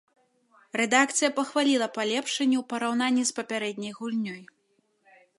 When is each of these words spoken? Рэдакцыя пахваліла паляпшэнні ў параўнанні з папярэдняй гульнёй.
Рэдакцыя 0.79 1.27
пахваліла 1.39 1.87
паляпшэнні 1.97 2.57
ў 2.61 2.69
параўнанні 2.71 3.23
з 3.31 3.35
папярэдняй 3.41 3.93
гульнёй. 3.99 4.41